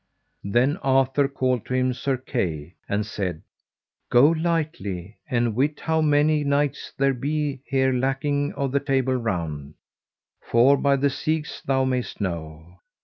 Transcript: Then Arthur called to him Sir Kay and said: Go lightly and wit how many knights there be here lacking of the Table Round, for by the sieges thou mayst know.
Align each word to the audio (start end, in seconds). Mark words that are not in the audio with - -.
Then 0.43 0.77
Arthur 0.77 1.27
called 1.27 1.63
to 1.67 1.75
him 1.75 1.93
Sir 1.93 2.17
Kay 2.17 2.73
and 2.89 3.05
said: 3.05 3.43
Go 4.09 4.29
lightly 4.29 5.19
and 5.29 5.53
wit 5.53 5.79
how 5.81 6.01
many 6.01 6.43
knights 6.43 6.91
there 6.97 7.13
be 7.13 7.61
here 7.67 7.93
lacking 7.93 8.51
of 8.53 8.71
the 8.71 8.79
Table 8.79 9.13
Round, 9.13 9.75
for 10.41 10.75
by 10.75 10.95
the 10.95 11.11
sieges 11.11 11.61
thou 11.67 11.83
mayst 11.85 12.19
know. 12.19 12.79